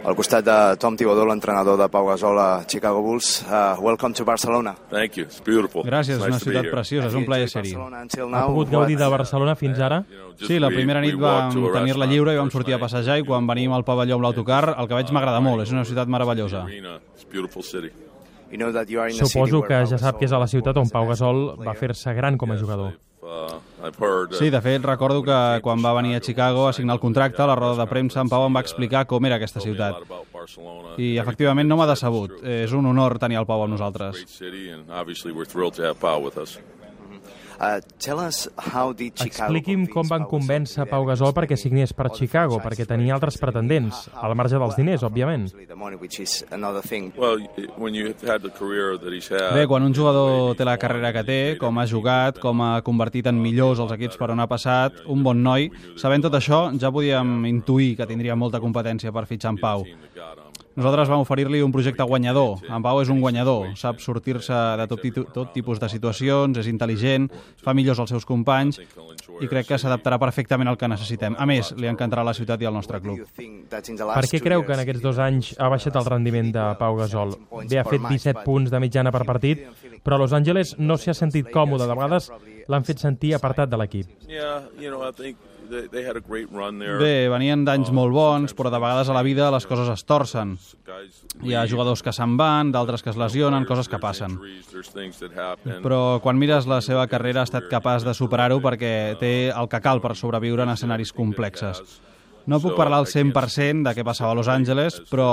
Al 0.00 0.16
costat 0.16 0.44
de 0.44 0.76
Tom 0.80 0.94
Thibodeau, 0.96 1.26
l'entrenador 1.28 1.76
de 1.76 1.86
Pau 1.92 2.06
Gasol 2.08 2.38
a 2.40 2.64
Chicago 2.66 3.02
Bulls. 3.04 3.42
Uh, 3.44 3.76
welcome 3.84 4.14
to 4.14 4.24
Barcelona. 4.24 4.74
Thank 4.88 5.18
you. 5.18 5.24
It's 5.24 5.42
beautiful. 5.44 5.84
Gràcies, 5.84 6.16
és 6.16 6.22
It's 6.22 6.24
una 6.24 6.36
nice 6.38 6.46
be 6.46 6.54
ciutat 6.54 6.70
preciosa, 6.72 7.08
és 7.08 7.16
un 7.20 7.26
plaer 7.28 7.48
ser-hi. 7.52 7.74
Ha 7.76 8.46
pogut 8.46 8.70
gaudir 8.72 8.96
de 8.96 9.08
Barcelona 9.12 9.54
fins 9.60 9.78
ara? 9.78 10.00
Sí, 10.40 10.58
la 10.58 10.70
primera 10.72 11.02
nit 11.04 11.18
vam 11.20 11.52
tenir-la 11.74 12.08
lliure 12.08 12.32
i 12.32 12.40
vam 12.40 12.48
sortir 12.50 12.78
a 12.78 12.80
passejar 12.80 13.18
i 13.20 13.26
quan 13.28 13.46
venim 13.46 13.76
al 13.76 13.84
pavelló 13.84 14.16
amb 14.16 14.24
l'autocar 14.24 14.62
el 14.72 14.88
que 14.88 14.96
veig 14.96 15.12
m'agrada 15.12 15.42
molt, 15.44 15.66
és 15.68 15.74
una 15.76 15.84
ciutat 15.84 16.08
meravellosa. 16.08 16.64
It's 16.70 17.28
a 17.28 17.30
beautiful 17.30 17.62
city. 17.62 17.92
Suposo 19.14 19.62
que 19.62 19.84
ja 19.86 19.98
sap 19.98 20.18
que 20.18 20.26
és 20.26 20.32
a 20.34 20.40
la 20.42 20.48
ciutat 20.50 20.76
on 20.80 20.90
Pau 20.90 21.06
Gasol 21.06 21.54
va 21.62 21.74
fer-se 21.78 22.14
gran 22.16 22.38
com 22.40 22.50
a 22.50 22.58
jugador. 22.58 22.96
Uh, 23.20 23.60
uh, 23.86 24.34
Sí, 24.34 24.48
de 24.50 24.60
fet, 24.64 24.82
recordo 24.82 25.22
que 25.22 25.36
quan 25.62 25.84
va 25.84 25.92
venir 25.94 26.16
a 26.16 26.20
Chicago 26.20 26.66
a 26.68 26.72
signar 26.72 26.96
el 26.96 27.00
contracte, 27.00 27.42
a 27.42 27.46
la 27.46 27.54
roda 27.54 27.84
de 27.84 27.86
premsa, 27.90 28.20
en 28.24 28.28
Pau 28.32 28.46
em 28.46 28.56
va 28.56 28.62
explicar 28.64 29.04
com 29.06 29.24
era 29.28 29.36
aquesta 29.36 29.60
ciutat. 29.60 30.00
I, 30.98 31.16
efectivament, 31.20 31.68
no 31.68 31.76
m'ha 31.78 31.86
decebut. 31.92 32.40
És 32.42 32.72
un 32.72 32.86
honor 32.90 33.18
tenir 33.22 33.38
el 33.38 33.46
Pau 33.46 33.62
amb 33.62 33.76
nosaltres. 33.76 34.24
Expliqui'm 39.28 39.82
com 39.92 40.08
van 40.08 40.24
convèncer 40.30 40.86
Pau 40.88 41.04
Gasol 41.04 41.34
perquè 41.36 41.58
signés 41.60 41.92
per 41.92 42.08
Chicago, 42.16 42.56
perquè 42.64 42.86
tenia 42.88 43.12
altres 43.18 43.36
pretendents, 43.40 44.06
al 44.16 44.32
marge 44.38 44.56
dels 44.56 44.78
diners, 44.78 45.04
òbviament. 45.04 45.44
Bé, 49.52 49.66
quan 49.68 49.84
un 49.84 49.94
jugador 49.94 50.56
té 50.56 50.64
la 50.64 50.78
carrera 50.80 51.12
que 51.12 51.24
té, 51.28 51.40
com 51.60 51.78
ha 51.78 51.86
jugat, 51.86 52.40
com 52.40 52.64
ha 52.64 52.72
convertit 52.86 53.28
en 53.28 53.36
millors 53.42 53.82
els 53.84 53.92
equips 53.92 54.16
per 54.16 54.30
on 54.32 54.40
ha 54.40 54.48
passat, 54.48 55.04
un 55.06 55.22
bon 55.26 55.42
noi, 55.44 55.68
sabent 56.00 56.24
tot 56.24 56.38
això, 56.40 56.70
ja 56.80 56.90
podíem 56.90 57.44
intuir 57.50 57.92
que 58.00 58.08
tindria 58.08 58.36
molta 58.36 58.60
competència 58.60 59.12
per 59.12 59.26
fitxar 59.28 59.52
en 59.56 59.60
Pau. 59.60 59.84
Nosaltres 60.78 61.08
vam 61.10 61.20
oferir-li 61.24 61.60
un 61.64 61.72
projecte 61.74 62.04
guanyador. 62.06 62.60
En 62.70 62.82
Pau 62.82 63.00
és 63.02 63.08
un 63.10 63.18
guanyador, 63.20 63.72
sap 63.76 63.98
sortir-se 64.00 64.54
de 64.78 64.86
tot, 64.86 65.00
titu- 65.02 65.26
tot 65.34 65.52
tipus 65.52 65.80
de 65.82 65.88
situacions, 65.90 66.56
és 66.62 66.68
intel·ligent, 66.70 67.26
fa 67.60 67.74
millors 67.74 67.98
els 67.98 68.10
seus 68.14 68.24
companys 68.24 68.78
i 69.40 69.48
crec 69.50 69.66
que 69.66 69.78
s'adaptarà 69.82 70.18
perfectament 70.22 70.68
al 70.70 70.78
que 70.78 70.88
necessitem. 70.88 71.34
A 71.38 71.46
més, 71.46 71.72
li 71.76 71.90
encantarà 71.90 72.22
la 72.24 72.34
ciutat 72.34 72.62
i 72.62 72.68
el 72.70 72.74
nostre 72.74 73.00
club. 73.00 73.18
Per 73.36 74.24
què 74.30 74.40
creu 74.40 74.64
que 74.64 74.72
en 74.78 74.84
aquests 74.84 75.02
dos 75.02 75.18
anys 75.18 75.52
ha 75.58 75.68
baixat 75.68 75.96
el 75.96 76.06
rendiment 76.06 76.52
de 76.54 76.64
Pau 76.78 76.96
Gasol? 76.96 77.34
Bé, 77.68 77.78
ha 77.80 77.84
fet 77.84 78.06
17 78.08 78.44
punts 78.46 78.70
de 78.70 78.80
mitjana 78.80 79.10
per 79.10 79.24
partit, 79.26 79.66
però 80.04 80.14
a 80.16 80.22
Los 80.22 80.32
Angeles 80.32 80.76
no 80.78 80.96
s'hi 80.96 81.10
ha 81.10 81.14
sentit 81.18 81.50
còmode. 81.50 81.86
De 81.86 81.94
vegades 81.94 82.30
l'han 82.68 82.84
fet 82.86 82.98
sentir 83.02 83.34
apartat 83.34 83.68
de 83.68 83.76
l'equip. 83.76 84.06
yeah, 84.28 84.62
you 84.78 84.88
know, 84.90 85.02
I 85.02 85.10
think 85.12 85.36
they, 85.70 85.86
they 85.88 86.04
had 86.04 86.16
a 86.16 86.20
great 86.20 86.50
run 86.52 86.78
there. 86.78 86.98
Bé, 87.00 87.28
venien 87.32 87.64
d'anys 87.64 87.92
molt 87.94 88.12
bons, 88.14 88.54
però 88.56 88.72
de 88.72 88.80
vegades 88.82 89.08
a 89.08 89.16
la 89.16 89.22
vida 89.26 89.48
les 89.54 89.66
coses 89.70 89.88
es 89.92 90.04
torcen. 90.04 90.56
Hi 91.46 91.54
ha 91.54 91.64
jugadors 91.70 92.02
que 92.02 92.12
se'n 92.12 92.36
van, 92.40 92.72
d'altres 92.74 93.04
que 93.06 93.12
es 93.14 93.18
lesionen, 93.20 93.64
coses 93.68 93.88
que 93.88 94.00
passen. 94.02 94.36
Però 95.80 96.02
quan 96.20 96.40
mires 96.40 96.68
la 96.70 96.80
seva 96.84 97.06
carrera 97.08 97.44
ha 97.44 97.48
estat 97.48 97.70
capaç 97.72 98.04
de 98.04 98.14
superar-ho 98.18 98.60
perquè 98.64 98.94
té 99.20 99.34
el 99.54 99.70
que 99.70 99.80
cal 99.84 100.02
per 100.02 100.16
sobreviure 100.18 100.66
en 100.66 100.74
escenaris 100.74 101.14
complexes. 101.16 102.00
No 102.50 102.58
puc 102.58 102.74
parlar 102.74 102.98
al 102.98 103.06
100% 103.06 103.84
de 103.86 103.92
què 103.94 104.04
passava 104.06 104.32
a 104.34 104.38
Los 104.38 104.48
Angeles, 104.50 104.96
però 105.10 105.28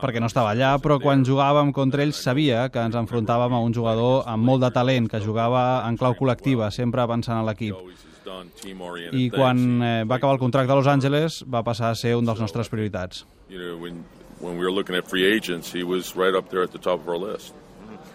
perquè 0.00 0.22
no 0.22 0.30
estava 0.30 0.54
allà, 0.54 0.70
però 0.80 0.96
quan 1.02 1.26
jugàvem 1.28 1.74
contra 1.76 2.04
ells 2.06 2.22
sabia 2.24 2.68
que 2.72 2.80
ens 2.80 2.96
enfrontàvem 2.96 3.52
a 3.52 3.60
un 3.60 3.74
jugador 3.76 4.24
amb 4.30 4.48
molt 4.48 4.64
de 4.64 4.70
talent, 4.72 5.10
que 5.12 5.20
jugava 5.20 5.82
en 5.88 5.98
clau 6.00 6.16
col·lectiva, 6.16 6.70
sempre 6.72 7.04
pensant 7.10 7.42
en 7.42 7.48
l'equip. 7.50 7.76
I 9.12 9.28
quan 9.34 9.60
eh, 9.82 9.92
va 10.08 10.16
acabar 10.16 10.36
el 10.38 10.40
contracte 10.40 10.72
a 10.72 10.78
Los 10.78 10.88
Angeles 10.88 11.42
va 11.44 11.64
passar 11.66 11.90
a 11.90 11.98
ser 11.98 12.14
un 12.16 12.24
dels 12.24 12.40
nostres 12.40 12.70
prioritats. 12.72 13.26
You 13.50 13.58
know, 13.58 13.76
when 13.82 14.04
when 14.42 14.56
we 14.58 14.64
were 14.64 14.72
looking 14.72 14.96
at 14.96 15.08
free 15.08 15.26
agents, 15.26 15.72
he 15.72 15.84
was 15.84 16.16
right 16.16 16.34
up 16.34 16.48
there 16.50 16.62
at 16.62 16.72
the 16.72 16.78
top 16.78 17.00
of 17.00 17.08
our 17.08 17.18
list. 17.18 17.54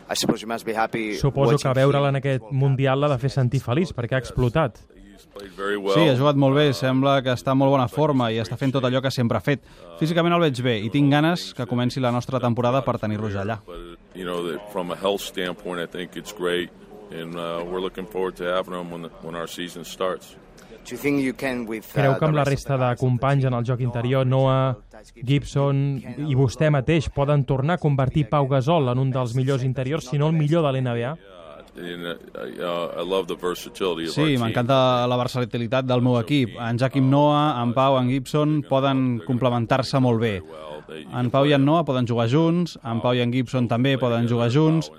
I 0.09 0.15
suppose 0.15 0.41
you 0.41 0.47
must 0.47 0.65
be 0.65 0.73
happy 0.73 1.17
Suposo 1.19 1.57
que 1.59 1.73
veure'l 1.75 2.07
en 2.07 2.15
aquest 2.15 2.43
Mundial 2.51 3.01
l'ha 3.03 3.09
de 3.11 3.17
fer 3.19 3.31
sentir 3.31 3.59
feliç, 3.59 3.91
perquè 3.95 4.15
ha 4.15 4.23
explotat. 4.23 4.79
Sí, 5.17 6.07
ha 6.07 6.15
jugat 6.17 6.39
molt 6.39 6.57
bé, 6.57 6.67
sembla 6.77 7.17
que 7.25 7.33
està 7.33 7.53
en 7.55 7.61
molt 7.61 7.73
bona 7.73 7.87
forma 7.91 8.29
i 8.33 8.39
està 8.41 8.57
fent 8.59 8.73
tot 8.75 8.85
allò 8.87 9.01
que 9.01 9.11
sempre 9.13 9.39
ha 9.39 9.43
fet. 9.43 9.63
Físicament 9.99 10.35
el 10.35 10.43
veig 10.47 10.61
bé 10.63 10.77
i 10.85 10.91
tinc 10.93 11.11
ganes 11.11 11.51
que 11.57 11.67
comenci 11.69 12.03
la 12.03 12.11
nostra 12.11 12.41
temporada 12.43 12.83
per 12.85 12.97
tenir-lo 13.01 13.31
ja 13.33 13.43
allà. 13.45 13.59
But 13.65 13.97
you 14.15 14.25
know, 14.25 14.43
that 14.49 14.71
from 14.71 14.91
a 14.91 14.95
health 14.95 15.21
standpoint, 15.21 15.79
I 15.81 15.87
think 15.87 16.15
it's 16.15 16.33
great, 16.33 16.69
and 17.11 17.35
uh, 17.35 17.63
we're 17.65 17.81
looking 17.81 18.05
forward 18.05 18.35
to 18.37 18.45
having 18.45 18.73
him 18.73 18.91
when 18.91 19.03
the, 19.03 19.09
when 19.21 19.35
our 19.35 19.47
season 19.47 19.85
starts. 19.85 20.35
Do 20.87 20.95
you 20.95 21.01
think 21.01 21.21
you 21.21 21.33
can 21.33 21.65
with, 21.67 21.83
uh, 21.91 21.99
Creu 21.99 22.13
que 22.15 22.25
amb 22.29 22.37
la 22.37 22.45
resta 22.47 22.77
de 22.79 22.93
companys 22.95 23.43
en 23.49 23.55
el 23.57 23.65
joc 23.67 23.81
interior, 23.83 24.23
Noah, 24.25 24.77
Gibson 25.19 25.81
i 25.99 26.37
vostè 26.37 26.69
mateix 26.71 27.09
poden 27.11 27.43
tornar 27.43 27.75
a 27.75 27.81
convertir 27.81 28.29
Pau 28.31 28.47
Gasol 28.47 28.87
en 28.93 29.01
un 29.01 29.11
dels 29.11 29.35
millors 29.35 29.65
interiors, 29.67 30.07
si 30.07 30.17
no 30.21 30.29
el 30.31 30.37
millor 30.37 30.63
de 30.63 30.71
l'NBA? 30.71 31.11
Uh, 31.77 32.07
uh, 32.97 34.09
Sí, 34.09 34.37
m'encanta 34.41 35.05
la 35.07 35.17
versatilitat 35.19 35.85
del 35.85 36.01
meu 36.01 36.17
equip. 36.19 36.55
En 36.57 36.79
Jaquim 36.81 37.09
Noah, 37.11 37.61
en 37.61 37.73
Pau, 37.77 37.99
en 37.99 38.09
Gibson 38.09 38.63
poden 38.67 39.21
complementar-se 39.27 40.01
molt 40.01 40.19
bé. 40.23 40.35
En 41.13 41.29
Pau 41.29 41.45
i 41.45 41.53
en 41.53 41.65
Noah 41.67 41.85
poden 41.85 42.07
jugar 42.07 42.29
junts, 42.31 42.77
en 42.83 43.01
Pau 43.03 43.13
i 43.13 43.21
en 43.21 43.33
Gibson 43.33 43.67
també 43.67 43.97
poden 44.01 44.27
jugar 44.29 44.49
junts. 44.53 44.89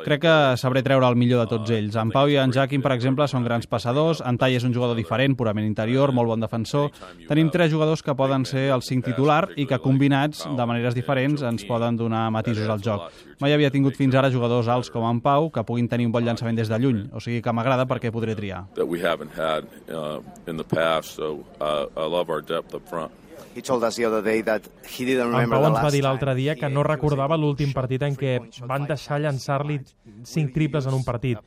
Crec 0.00 0.22
que 0.22 0.34
sabré 0.56 0.80
treure 0.80 1.04
el 1.04 1.16
millor 1.18 1.42
de 1.42 1.50
tots 1.50 1.70
ells. 1.76 1.96
En 2.00 2.08
Pau 2.08 2.30
i 2.32 2.38
en 2.40 2.54
Jaquim, 2.56 2.80
per 2.80 2.94
exemple, 2.94 3.26
són 3.28 3.44
grans 3.44 3.66
passadors. 3.68 4.22
En 4.24 4.38
Tai 4.40 4.54
és 4.56 4.64
un 4.64 4.72
jugador 4.72 4.96
diferent, 4.96 5.34
purament 5.36 5.66
interior, 5.68 6.08
molt 6.16 6.30
bon 6.30 6.40
defensor. 6.40 6.88
Tenim 7.28 7.50
tres 7.52 7.68
jugadors 7.70 8.00
que 8.02 8.14
poden 8.16 8.46
ser 8.48 8.70
el 8.72 8.80
cinc 8.80 9.04
titular 9.10 9.50
i 9.60 9.66
que 9.68 9.76
combinats 9.78 10.46
de 10.48 10.66
maneres 10.66 10.96
diferents 10.96 11.44
ens 11.44 11.66
poden 11.68 12.00
donar 12.00 12.30
matisos 12.32 12.64
al 12.72 12.80
joc. 12.80 13.10
Mai 13.40 13.52
havia 13.52 13.68
tingut 13.72 13.96
fins 13.96 14.16
ara 14.16 14.32
jugadors 14.32 14.68
alts 14.72 14.88
com 14.88 15.04
en 15.04 15.20
Pau 15.20 15.50
que 15.52 15.64
puguin 15.68 15.88
tenir 15.88 15.99
un 16.06 16.12
bon 16.12 16.24
llançament 16.24 16.56
des 16.56 16.68
de 16.68 16.78
lluny. 16.78 17.08
O 17.12 17.20
sigui 17.20 17.42
que 17.42 17.52
m'agrada 17.52 17.86
perquè 17.86 18.10
podré 18.12 18.34
triar. 18.36 18.66
that 18.74 18.86
we 18.86 19.00
haven't 19.00 19.32
had 19.36 19.64
uh, 19.92 20.20
in 20.46 20.56
the 20.56 20.64
past. 20.64 21.14
So 21.16 21.44
uh, 21.60 21.86
I 21.96 22.06
love 22.06 22.30
our 22.30 22.40
depth 22.42 22.74
up 22.74 22.88
front. 22.88 23.12
He 23.54 23.62
told 23.62 23.82
us 23.82 23.96
the 23.96 24.04
other 24.06 24.22
day 24.22 24.42
that 24.42 24.62
he 24.86 25.04
didn't 25.04 25.26
En 25.26 25.32
remember 25.32 25.56
Pau 25.56 25.62
the 25.62 25.68
ens 25.68 25.76
va 25.76 25.82
last 25.82 25.94
dir 25.94 26.02
l'altre 26.04 26.34
dia 26.38 26.54
que 26.54 26.68
no 26.70 26.84
recordava 26.86 27.36
l'últim 27.36 27.72
shoot 27.72 27.74
partit 27.80 28.04
en 28.06 28.14
què 28.14 28.36
van 28.68 28.86
deixar 28.86 29.18
llançar-li 29.18 29.80
cinc 30.22 30.52
triples 30.54 30.86
en 30.86 30.94
un 30.94 31.02
partit. 31.04 31.38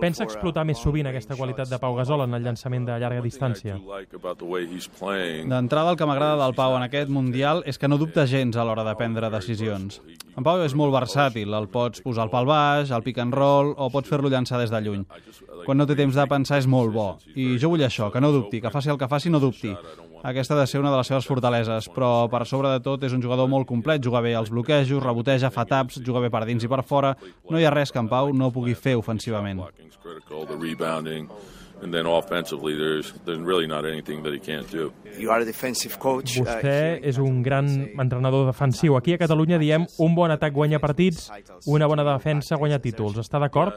Pensa 0.00 0.24
explotar 0.26 0.64
més 0.66 0.82
sovint 0.82 1.06
aquesta 1.06 1.36
qualitat 1.38 1.70
de 1.70 1.78
Pau 1.78 1.94
Gasol 1.94 2.24
en 2.26 2.34
el 2.34 2.42
llançament 2.42 2.88
de 2.88 2.98
llarga 2.98 3.22
distància? 3.22 3.78
D'entrada, 5.54 5.90
el 5.90 5.96
que 5.96 6.06
m'agrada 6.10 6.42
del 6.42 6.54
Pau 6.58 6.74
en 6.76 6.86
aquest 6.88 7.12
Mundial 7.12 7.62
és 7.66 7.78
que 7.78 7.88
no 7.88 7.98
dubta 7.98 8.26
gens 8.26 8.56
a 8.56 8.64
l'hora 8.66 8.84
de 8.84 8.96
prendre 8.98 9.30
decisions. 9.30 10.00
En 10.34 10.42
Pau 10.42 10.64
és 10.64 10.74
molt 10.74 10.90
versàtil, 10.90 11.54
el 11.54 11.68
pots 11.70 12.02
posar 12.02 12.26
al 12.26 12.32
pal 12.32 12.48
baix, 12.50 12.90
al 12.90 13.04
pick 13.06 13.20
and 13.22 13.34
roll, 13.34 13.76
o 13.78 13.90
pots 13.94 14.10
fer-lo 14.10 14.32
llançar 14.32 14.58
des 14.58 14.72
de 14.74 14.80
lluny. 14.82 15.04
Quan 15.64 15.78
no 15.78 15.86
té 15.86 15.94
temps 15.94 16.16
de 16.18 16.26
pensar 16.26 16.58
és 16.58 16.66
molt 16.66 16.90
bo. 16.92 17.12
I 17.38 17.54
jo 17.62 17.70
vull 17.70 17.86
això, 17.86 18.10
que 18.10 18.20
no 18.20 18.32
dubti, 18.34 18.60
que 18.60 18.74
faci 18.74 18.90
el 18.90 18.98
que 18.98 19.08
faci, 19.08 19.30
no 19.30 19.38
dubti. 19.38 19.70
Aquesta 20.24 20.54
ha 20.54 20.60
de 20.62 20.66
ser 20.66 20.80
una 20.80 20.90
de 20.90 20.96
les 20.96 21.06
seves 21.06 21.26
fortaleses, 21.28 21.43
però 21.94 22.28
per 22.30 22.44
sobre 22.46 22.70
de 22.72 22.80
tot 22.80 23.02
és 23.04 23.12
un 23.12 23.22
jugador 23.22 23.48
molt 23.48 23.66
complet, 23.66 24.02
juga 24.02 24.20
bé 24.24 24.34
als 24.34 24.50
bloquejos, 24.50 25.02
reboteja, 25.02 25.50
fa 25.50 25.64
taps, 25.64 26.00
juga 26.04 26.20
bé 26.20 26.30
per 26.30 26.44
dins 26.46 26.64
i 26.64 26.68
per 26.68 26.82
fora. 26.82 27.14
No 27.50 27.58
hi 27.58 27.64
ha 27.64 27.70
res 27.74 27.92
que 27.92 27.98
en 27.98 28.08
Pau 28.08 28.32
no 28.32 28.50
pugui 28.52 28.74
fer 28.74 28.96
ofensivament. 28.96 29.60
And 31.82 31.92
then 31.92 32.06
offensively, 32.06 32.74
there's 32.76 33.12
there's 33.26 33.40
really 33.40 33.66
not 33.66 33.84
anything 33.84 34.22
that 34.22 34.32
he 34.32 34.38
can't 34.38 34.70
do. 34.70 34.92
You 35.18 35.30
are 35.30 35.42
a 35.42 35.44
defensive 35.44 35.98
coach. 35.98 36.38
uh, 36.38 36.44
Vostè 36.44 37.00
és 37.02 37.18
un 37.18 37.42
gran 37.42 37.66
entrenador 38.00 38.46
defensiu. 38.46 38.96
Aquí 38.96 39.12
a 39.12 39.18
Catalunya 39.18 39.58
diem 39.58 39.84
un 39.98 40.14
bon 40.14 40.30
atac 40.30 40.54
guanya 40.54 40.78
partits, 40.80 41.28
una 41.66 41.86
bona 41.90 42.06
defensa 42.06 42.56
guanya 42.56 42.78
títols. 42.78 43.18
Està 43.20 43.42
d'acord? 43.42 43.74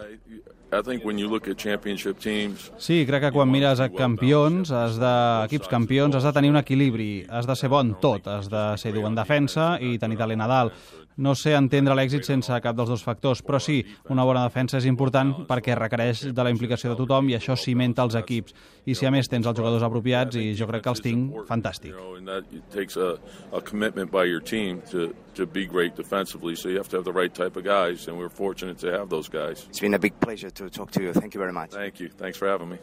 Sí, 2.77 3.05
crec 3.07 3.27
que 3.27 3.31
quan 3.31 3.47
mires 3.47 3.79
a 3.79 3.87
campions, 3.93 4.71
has 4.75 4.97
de, 4.99 5.13
equips 5.47 5.69
campions, 5.71 6.17
has 6.17 6.27
de 6.27 6.33
tenir 6.35 6.51
un 6.51 6.59
equilibri, 6.59 7.25
has 7.29 7.47
de 7.47 7.55
ser 7.55 7.69
bon 7.71 7.95
tot, 8.01 8.27
has 8.27 8.49
de 8.51 8.63
ser 8.81 8.91
dur 8.95 9.07
en 9.07 9.15
defensa 9.15 9.77
i 9.79 9.95
tenir 10.01 10.19
talent 10.19 10.43
a 10.43 10.49
dalt. 10.51 11.06
No 11.17 11.33
sé 11.33 11.55
entendre 11.57 11.95
l'èxit 11.97 12.27
sense 12.27 12.59
cap 12.61 12.75
dels 12.77 12.89
dos 12.91 13.01
factors, 13.01 13.41
però 13.41 13.57
sí, 13.57 13.79
una 14.13 14.25
bona 14.27 14.43
defensa 14.45 14.77
és 14.77 14.85
important 14.85 15.31
perquè 15.49 15.73
requereix 15.77 16.27
de 16.29 16.43
la 16.45 16.51
implicació 16.53 16.91
de 16.91 16.97
tothom 16.99 17.31
i 17.31 17.37
això 17.37 17.55
cimenta 17.57 18.05
els 18.05 18.17
equips. 18.19 18.53
I 18.85 18.93
si 18.95 19.07
a 19.07 19.11
més 19.11 19.27
tens 19.27 19.47
els 19.49 19.57
jugadors 19.57 19.83
apropiats, 19.83 20.37
i 20.37 20.53
jo 20.55 20.67
crec 20.69 20.85
que 20.85 20.93
els 20.93 21.01
tinc, 21.01 21.33
fantàstic. 21.49 21.95
It's 29.69 29.81
been 29.81 29.93
a 29.93 29.99
big 29.99 30.19
pleasure 30.19 30.51
to 30.51 30.69
talk 30.69 30.91
to 30.91 31.01
you. 31.01 31.13
Thank 31.13 31.33
you 31.33 31.39
very 31.39 31.53
much. 31.53 31.71
Thank 31.71 31.99
you. 31.99 32.09
Thanks 32.09 32.37
for 32.37 32.47
having 32.47 32.69
me. 32.69 32.77